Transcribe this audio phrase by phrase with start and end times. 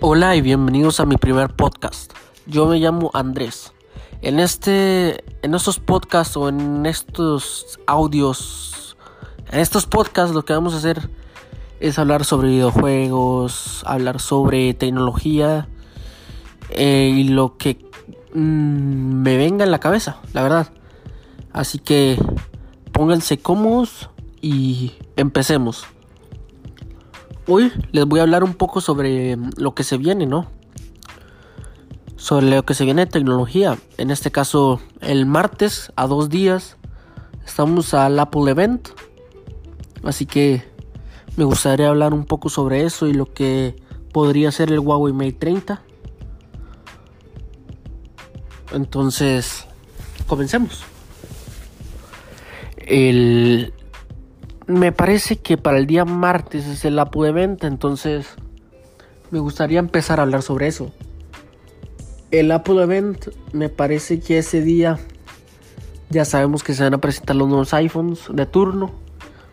[0.00, 2.12] Hola y bienvenidos a mi primer podcast.
[2.46, 3.72] Yo me llamo Andrés.
[4.22, 8.96] En este en estos podcasts o en estos audios
[9.50, 11.10] en estos podcasts lo que vamos a hacer
[11.80, 15.66] es hablar sobre videojuegos, hablar sobre tecnología
[16.70, 17.84] eh, y lo que
[18.34, 20.68] mm, me venga en la cabeza, la verdad.
[21.52, 22.16] Así que
[22.92, 24.10] pónganse cómodos
[24.40, 25.86] y empecemos.
[27.50, 30.50] Hoy les voy a hablar un poco sobre lo que se viene, ¿no?
[32.16, 33.78] Sobre lo que se viene de tecnología.
[33.96, 36.76] En este caso, el martes, a dos días,
[37.46, 38.90] estamos al Apple Event.
[40.04, 40.62] Así que
[41.38, 43.76] me gustaría hablar un poco sobre eso y lo que
[44.12, 45.82] podría ser el Huawei Mate 30.
[48.74, 49.64] Entonces,
[50.26, 50.82] comencemos.
[52.76, 53.72] El,
[54.68, 58.26] me parece que para el día martes es el Apple Event, entonces
[59.30, 60.92] me gustaría empezar a hablar sobre eso.
[62.30, 64.98] El Apple Event me parece que ese día
[66.10, 68.90] ya sabemos que se van a presentar los nuevos iPhones de turno,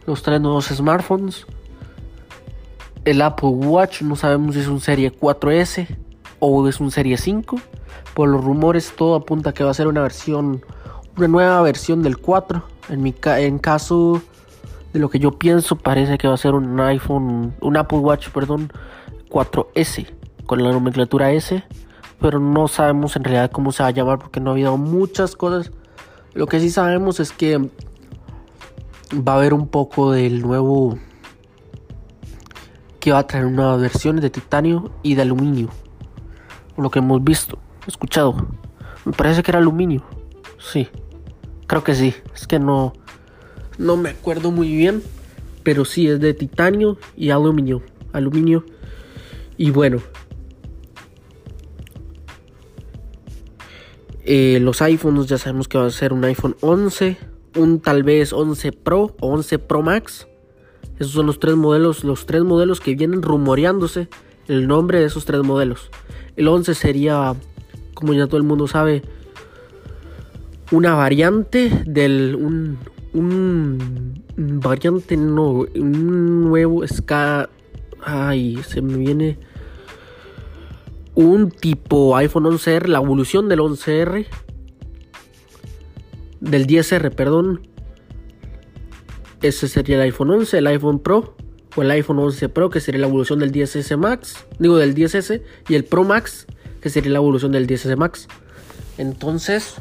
[0.06, 1.46] los tres nuevos smartphones.
[3.06, 5.88] El Apple Watch no sabemos si es un serie 4S
[6.40, 7.56] o es un serie 5.
[8.14, 10.66] Por los rumores todo apunta que va a ser una versión,
[11.16, 12.64] una nueva versión del 4.
[12.90, 14.22] En mi en caso
[14.96, 18.30] de lo que yo pienso, parece que va a ser un iPhone, un Apple Watch,
[18.30, 18.72] perdón,
[19.30, 20.08] 4S
[20.46, 21.66] con la nomenclatura S,
[22.22, 25.36] pero no sabemos en realidad cómo se va a llamar porque no ha habido muchas
[25.36, 25.74] cosas.
[26.34, 27.58] Lo que sí sabemos es que
[29.14, 30.98] va a haber un poco del nuevo
[33.02, 35.68] que va a traer nuevas versiones de titanio y de aluminio.
[36.78, 38.48] Lo que hemos visto, escuchado.
[39.04, 40.06] Me parece que era aluminio.
[40.58, 40.88] Sí.
[41.68, 42.16] Creo que sí.
[42.34, 42.94] Es que no
[43.78, 45.02] no me acuerdo muy bien,
[45.64, 47.82] pero sí es de titanio y aluminio.
[48.14, 48.66] Aluminio.
[49.58, 50.00] Y bueno.
[54.24, 57.18] Eh, los iPhones ya sabemos que va a ser un iPhone 11,
[57.58, 60.28] un tal vez 11 Pro o 11 Pro Max.
[60.98, 64.08] Esos son los tres modelos, los tres modelos que vienen rumoreándose
[64.48, 65.90] el nombre de esos tres modelos.
[66.36, 67.36] El 11 sería,
[67.94, 69.04] como ya todo el mundo sabe,
[70.72, 72.78] una variante del un,
[73.16, 77.50] un variante no, un nuevo ska.
[78.02, 79.40] Ay, se me viene
[81.16, 84.28] un tipo iPhone 11R, la evolución del 11R,
[86.42, 87.68] del 10R, perdón.
[89.42, 91.36] Ese sería el iPhone 11, el iPhone Pro
[91.76, 95.42] o el iPhone 11 Pro, que sería la evolución del 10S Max, digo del 10S,
[95.70, 96.48] y el Pro Max,
[96.82, 98.28] que sería la evolución del 10S Max.
[98.98, 99.76] Entonces,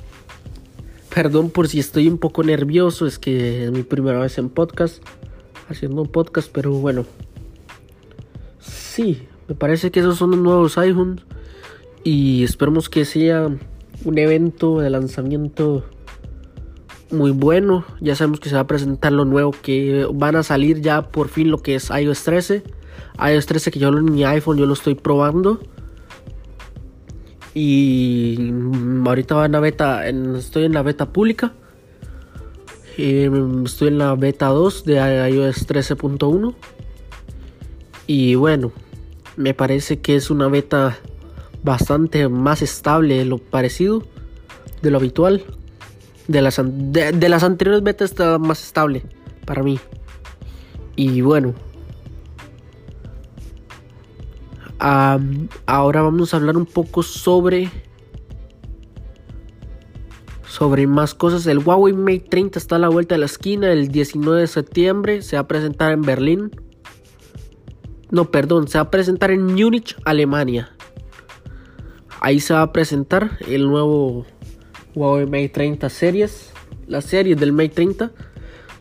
[1.15, 5.01] Perdón por si estoy un poco nervioso, es que es mi primera vez en podcast,
[5.69, 7.07] haciendo un podcast, pero bueno.
[8.59, 11.23] Sí, me parece que esos son los nuevos iPhones
[12.03, 13.49] y esperemos que sea
[14.05, 15.85] un evento de lanzamiento
[17.13, 17.85] muy bueno.
[18.01, 21.29] Ya sabemos que se va a presentar lo nuevo, que van a salir ya por
[21.29, 22.63] fin lo que es iOS 13.
[23.31, 25.61] iOS 13 que yo en mi iPhone yo lo estoy probando.
[27.55, 28.53] Y
[29.07, 31.53] ahorita va en la beta, estoy en la beta pública.
[32.97, 34.95] estoy en la beta 2 de
[35.31, 36.55] iOS 13.1.
[38.07, 38.73] Y bueno,
[39.37, 40.99] me parece que es una beta
[41.63, 44.03] bastante más estable de lo parecido,
[44.83, 45.45] de lo habitual.
[46.27, 49.03] De las, de las anteriores betas está más estable
[49.45, 49.79] para mí.
[50.97, 51.55] Y bueno,
[54.85, 57.71] ahora vamos a hablar un poco sobre
[60.47, 61.47] sobre más cosas.
[61.47, 63.73] El Huawei Mate 30 está a la vuelta de la esquina.
[63.73, 66.51] El 19 de septiembre se va a presentar en Berlín.
[68.11, 70.71] No, perdón, se va a presentar en Múnich, Alemania.
[72.21, 74.27] Ahí se va a presentar el nuevo
[74.95, 76.53] Huawei Mate 30 series.
[76.87, 78.13] La serie del Mate 30.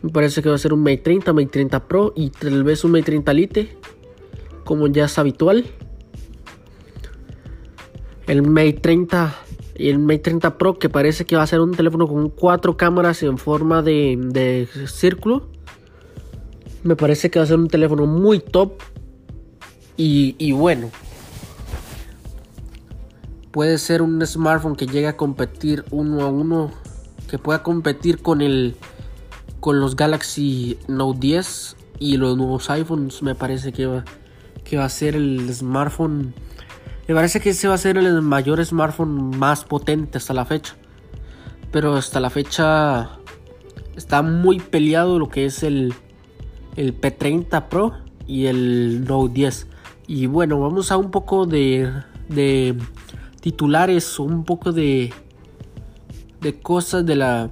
[0.02, 2.84] Me parece que va a ser un Mate 30, Mate 30 Pro y tal vez
[2.84, 3.78] un Mate 30 Lite.
[4.64, 5.64] Como ya es habitual
[8.26, 9.34] el Mate 30
[9.76, 12.76] y el Mate 30 Pro que parece que va a ser un teléfono con cuatro
[12.76, 15.48] cámaras en forma de, círculo.
[16.82, 18.80] Me parece que va a ser un teléfono muy top
[19.96, 20.90] y, y bueno.
[23.50, 26.72] Puede ser un smartphone que llegue a competir uno a uno,
[27.30, 28.76] que pueda competir con el
[29.60, 33.22] con los Galaxy Note 10 y los nuevos iPhones.
[33.22, 34.04] Me parece que va,
[34.62, 36.34] que va a ser el smartphone
[37.06, 40.76] me parece que ese va a ser el mayor smartphone más potente hasta la fecha.
[41.70, 43.18] Pero hasta la fecha
[43.96, 45.92] está muy peleado lo que es el,
[46.76, 47.92] el P30 Pro
[48.26, 49.66] y el Note 10.
[50.06, 51.92] Y bueno, vamos a un poco de,
[52.28, 52.76] de
[53.40, 55.12] titulares, un poco de,
[56.40, 57.50] de cosas de la...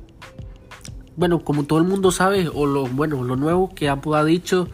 [1.16, 4.68] Bueno, como todo el mundo sabe, o lo, bueno, lo nuevo que ha dicho,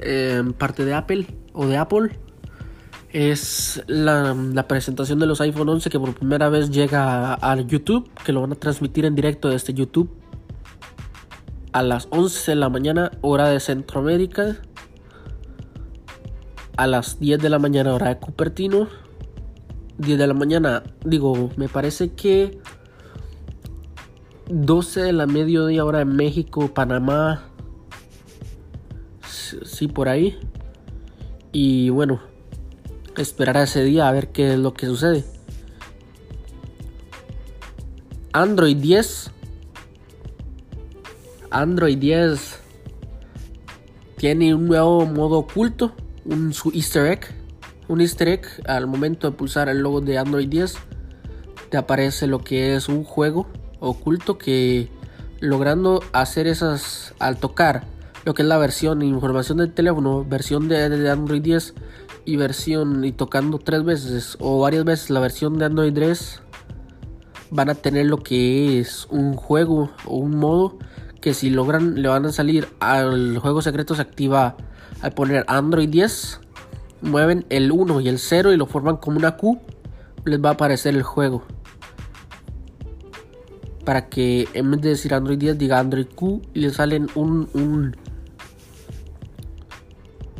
[0.00, 2.18] eh, parte de Apple o de Apple,
[3.14, 4.34] es la,
[4.68, 8.40] presentación de los iPhone 11 que por primera vez llega a, a, YouTube, que lo
[8.42, 10.10] van a transmitir en directo desde YouTube
[11.72, 14.56] a las 11 de la mañana, hora de Centroamérica
[16.76, 18.88] a las 10 de la mañana hora de Cupertino.
[19.98, 22.58] 10 de la mañana, digo, me parece que
[24.48, 27.44] 12 de la mediodía hora de México, Panamá.
[29.22, 30.36] Sí, por ahí.
[31.52, 32.20] Y bueno,
[33.16, 35.24] esperar ese día a ver qué es lo que sucede.
[38.32, 39.30] Android 10.
[41.50, 42.60] Android 10
[44.16, 45.94] tiene un nuevo modo oculto
[46.24, 47.26] un su easter egg.
[47.88, 50.74] Un easter egg al momento de pulsar el logo de Android 10
[51.70, 53.46] te aparece lo que es un juego
[53.80, 54.88] oculto que
[55.40, 57.84] logrando hacer esas al tocar
[58.24, 61.74] lo que es la versión información del teléfono, versión de, Android 10
[62.24, 66.40] y versión y tocando tres veces o varias veces la versión de Android 10
[67.50, 70.78] van a tener lo que es un juego o un modo
[71.20, 74.56] que si logran le van a salir al juego secreto se activa
[75.04, 76.40] al poner Android 10,
[77.02, 79.60] mueven el 1 y el 0 y lo forman como una Q,
[80.24, 81.44] les va a aparecer el juego.
[83.84, 87.50] Para que en vez de decir Android 10 diga Android Q y le salen un,
[87.52, 87.96] un,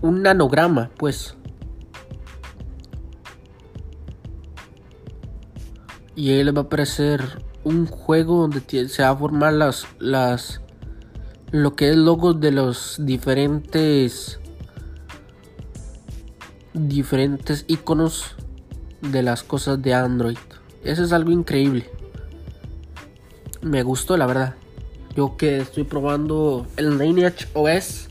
[0.00, 1.36] un nanograma, pues.
[6.16, 10.60] Y ahí les va a aparecer un juego donde se va a formar las, las
[11.50, 14.40] lo que es logos de los diferentes
[16.72, 18.34] diferentes iconos
[19.00, 20.38] de las cosas de Android.
[20.82, 21.88] Eso es algo increíble.
[23.62, 24.54] Me gustó la verdad.
[25.16, 28.08] Yo que estoy probando el Lineage OS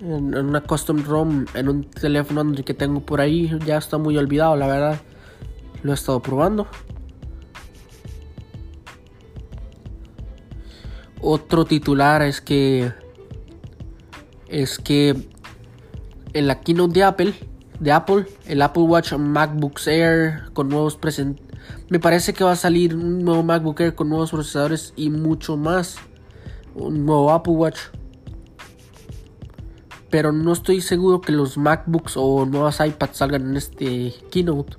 [0.00, 4.16] en, una custom ROM en un teléfono Android que tengo por ahí, ya está muy
[4.16, 5.00] olvidado, la verdad.
[5.82, 6.66] Lo he estado probando.
[11.20, 12.92] Otro titular es que
[14.48, 15.28] es que
[16.34, 17.34] en la keynote de Apple,
[17.80, 21.40] de Apple, el Apple Watch MacBook Air con nuevos present
[21.88, 25.56] me parece que va a salir un nuevo MacBook Air con nuevos procesadores y mucho
[25.56, 25.96] más.
[26.74, 27.78] Un nuevo Apple Watch.
[30.10, 34.76] Pero no estoy seguro que los MacBooks o nuevas iPads salgan en este keynote.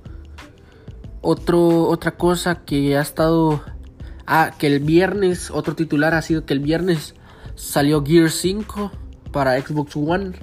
[1.21, 3.63] Otro, otra cosa que ha estado...
[4.25, 7.15] Ah, que el viernes, otro titular ha sido que el viernes
[7.55, 8.91] salió Gear 5
[9.31, 10.33] para Xbox One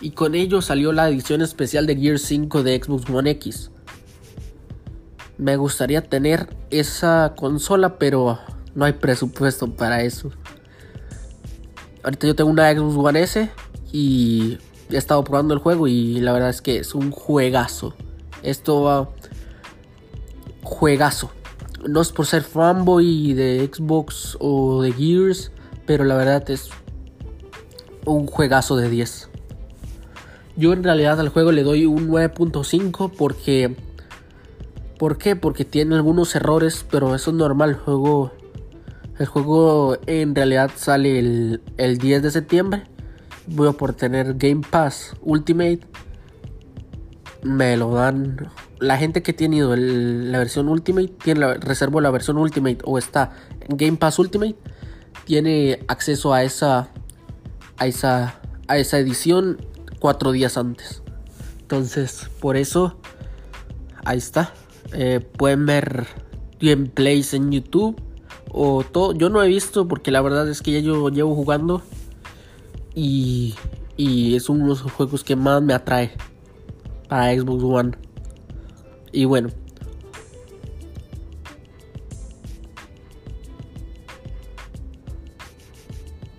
[0.00, 3.70] y con ello salió la edición especial de Gear 5 de Xbox One X.
[5.38, 8.38] Me gustaría tener esa consola, pero
[8.74, 10.30] no hay presupuesto para eso.
[12.02, 13.50] Ahorita yo tengo una Xbox One S
[13.92, 14.58] y
[14.90, 17.94] he estado probando el juego y la verdad es que es un juegazo.
[18.42, 19.10] Esto va
[20.62, 21.30] juegazo.
[21.88, 25.52] No es por ser fanboy de Xbox o de Gears,
[25.86, 26.70] pero la verdad es
[28.04, 29.30] un juegazo de 10.
[30.56, 33.76] Yo en realidad al juego le doy un 9.5 porque...
[34.98, 35.34] ¿Por qué?
[35.34, 37.70] Porque tiene algunos errores, pero eso es normal.
[37.70, 38.32] El juego,
[39.18, 42.84] el juego en realidad sale el, 10 de septiembre.
[43.46, 45.80] Voy a por tener Game Pass Ultimate.
[47.42, 48.50] Me lo dan.
[48.80, 53.32] La gente que tiene la versión Ultimate, tiene la, reservo la versión Ultimate o está
[53.60, 54.56] en Game Pass Ultimate,
[55.24, 56.88] tiene acceso a esa,
[57.76, 59.58] a esa, a esa edición
[60.00, 61.02] cuatro días antes.
[61.60, 62.96] Entonces, por eso,
[64.04, 64.52] ahí está.
[64.92, 66.06] Eh, pueden ver
[66.58, 68.00] gameplays en YouTube
[68.50, 69.12] o todo.
[69.12, 71.82] Yo no he visto porque la verdad es que ya yo llevo jugando
[72.94, 73.54] y,
[73.96, 76.12] y es uno de los juegos que más me atrae
[77.08, 78.09] para Xbox One.
[79.12, 79.50] Y bueno.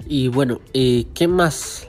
[0.08, 1.88] Y bueno, eh, ¿qué más?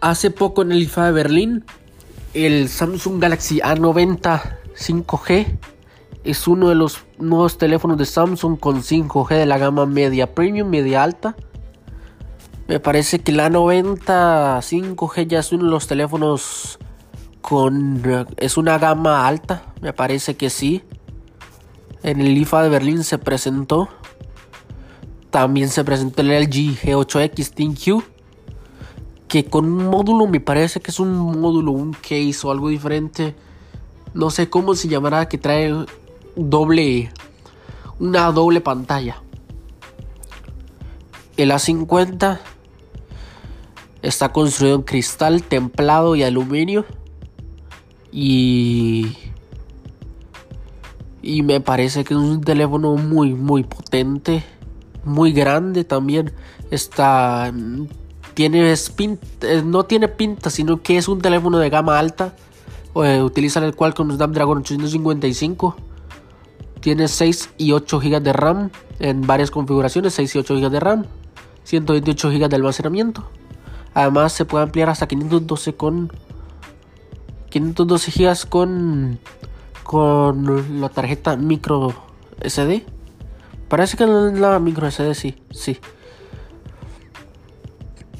[0.00, 1.64] Hace poco en el IFA de Berlín,
[2.34, 5.58] el Samsung Galaxy A90 5G
[6.24, 10.68] es uno de los nuevos teléfonos de Samsung con 5G de la gama media premium,
[10.68, 11.36] media alta.
[12.68, 16.78] Me parece que el A90 5G ya de los teléfonos
[17.40, 18.02] con...
[18.36, 20.82] es una gama alta, me parece que sí.
[22.02, 23.88] En el IFA de Berlín se presentó.
[25.30, 28.04] También se presentó el LG G8X ThinQ.
[29.28, 33.34] Que con un módulo me parece que es un módulo, un case o algo diferente.
[34.12, 35.26] No sé cómo se llamará.
[35.26, 35.74] Que trae
[36.36, 37.10] doble.
[37.98, 39.22] Una doble pantalla.
[41.38, 42.40] El A50
[44.02, 46.84] está construido en cristal templado y aluminio.
[48.10, 49.16] Y
[51.28, 54.44] y me parece que es un teléfono muy, muy potente.
[55.04, 56.32] Muy grande también.
[56.70, 57.52] Está.
[58.32, 62.34] Tiene eh, no tiene pinta, sino que es un teléfono de gama alta.
[62.94, 65.76] Eh, utiliza el cual con Snapdragon 855.
[66.80, 70.14] Tiene 6 y 8 GB de RAM en varias configuraciones.
[70.14, 71.06] 6 y 8 GB de RAM.
[71.64, 73.28] 128 GB de almacenamiento.
[73.98, 76.12] Además se puede ampliar hasta 512 con
[77.50, 79.18] 512 GB con
[79.82, 81.92] con la tarjeta micro
[82.40, 82.86] SD.
[83.66, 85.78] Parece que la micro SD sí, sí.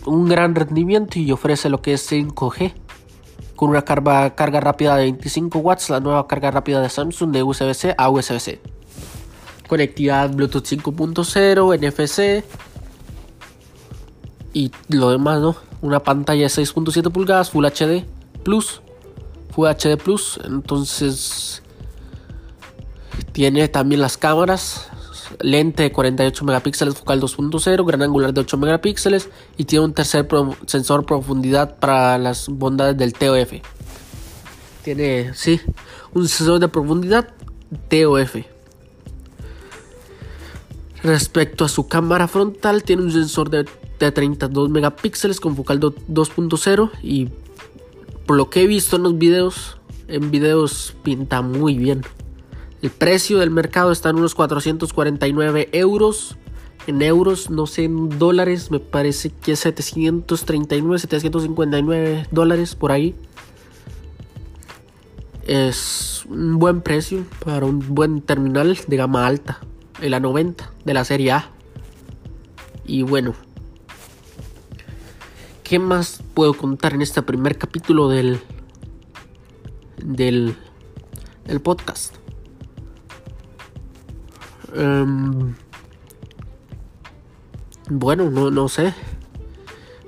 [0.05, 2.73] Un gran rendimiento y ofrece lo que es 5G.
[3.55, 7.45] Con una carga, carga rápida de 25 watts, la nueva carga rápida de Samsung de
[7.45, 8.61] USB-C a USB-C.
[9.69, 12.45] Conectividad Bluetooth 5.0, NFC.
[14.53, 15.57] Y lo demás, ¿no?
[15.83, 18.05] Una pantalla de 6.7 pulgadas, Full HD
[18.43, 18.81] Plus
[19.51, 20.39] Full HD Plus.
[20.45, 21.63] Entonces
[23.33, 24.89] tiene también las cámaras.
[25.41, 29.29] Lente de 48 megapíxeles, focal 2.0, gran angular de 8 megapíxeles
[29.59, 30.27] y tiene un tercer
[30.67, 33.53] sensor profundidad para las bondades del TOF.
[34.83, 35.61] Tiene, sí,
[36.15, 37.29] un sensor de profundidad
[37.89, 38.37] TOF.
[41.03, 43.67] Respecto a su cámara frontal, tiene un sensor de,
[44.07, 47.29] de 32 megapíxeles con focal 2.0 y
[48.27, 52.03] por lo que he visto en los videos, en videos pinta muy bien.
[52.81, 56.37] El precio del mercado está en unos 449 euros.
[56.87, 63.15] En euros, no sé, en dólares, me parece que es 739, 759 dólares por ahí.
[65.47, 69.61] Es un buen precio para un buen terminal de gama alta,
[70.01, 71.51] el A90 de la serie A.
[72.87, 73.35] Y bueno,
[75.69, 78.41] ¿Qué más puedo contar en este primer capítulo del,
[80.03, 80.57] del,
[81.45, 82.15] del podcast?
[84.75, 85.55] Em,
[87.91, 88.95] bueno, no, no sé.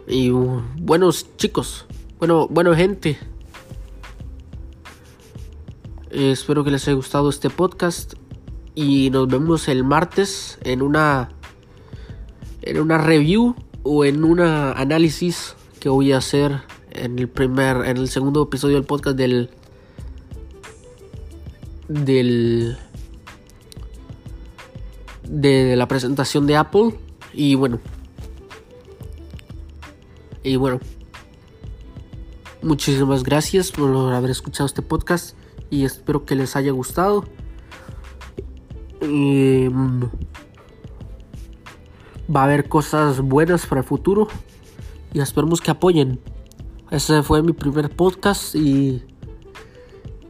[0.09, 1.85] Y buenos chicos,
[2.19, 3.19] bueno, bueno gente.
[6.11, 8.15] espero que les haya gustado este podcast
[8.75, 11.29] y nos vemos el martes en una
[12.63, 16.61] en una review o en un análisis que voy a hacer
[16.93, 19.51] en el primer, en el segundo episodio del podcast del
[21.89, 22.77] del
[25.25, 26.95] de la presentación de Apple.
[27.33, 27.81] Y bueno.
[30.43, 30.81] Y bueno.
[32.63, 35.35] Muchísimas gracias por haber escuchado este podcast
[35.71, 37.25] y espero que les haya gustado.
[39.01, 40.05] Mm,
[42.35, 44.29] va a haber cosas buenas para el futuro
[45.13, 46.21] y esperemos que apoyen.
[46.91, 49.03] Ese fue mi primer podcast y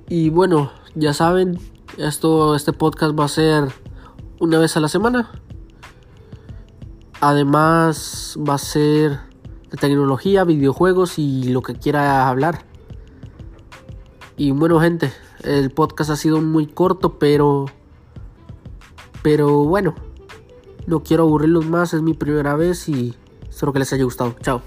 [0.09, 1.59] y bueno, ya saben,
[1.97, 3.69] esto este podcast va a ser
[4.41, 5.31] una vez a la semana.
[7.21, 9.21] Además va a ser
[9.71, 12.65] de tecnología, videojuegos y lo que quiera hablar.
[14.37, 15.13] Y bueno, gente,
[15.45, 17.67] el podcast ha sido muy corto, pero
[19.23, 19.95] pero bueno,
[20.91, 23.15] no quiero aburrirlos más, es mi primera vez y
[23.49, 24.35] espero que les haya gustado.
[24.43, 24.61] Chao.